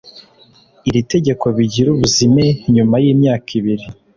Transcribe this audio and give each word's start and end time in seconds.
iri 0.87 1.01
tegeko 1.11 1.45
bigira 1.57 1.87
ubuzime 1.91 2.45
nyuma 2.75 2.95
y 3.03 3.05
imyaka 3.13 3.47
ibiri 3.59 3.85